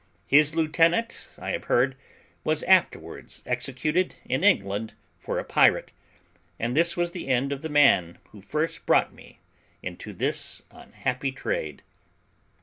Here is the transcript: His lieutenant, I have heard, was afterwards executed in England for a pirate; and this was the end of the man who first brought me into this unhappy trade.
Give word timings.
His 0.25 0.55
lieutenant, 0.55 1.29
I 1.37 1.51
have 1.51 1.65
heard, 1.65 1.95
was 2.43 2.63
afterwards 2.63 3.43
executed 3.45 4.15
in 4.25 4.43
England 4.43 4.95
for 5.19 5.37
a 5.37 5.43
pirate; 5.43 5.91
and 6.59 6.75
this 6.75 6.97
was 6.97 7.11
the 7.11 7.27
end 7.27 7.51
of 7.51 7.61
the 7.61 7.69
man 7.69 8.17
who 8.29 8.41
first 8.41 8.87
brought 8.87 9.13
me 9.13 9.37
into 9.83 10.11
this 10.11 10.63
unhappy 10.71 11.31
trade. 11.31 11.83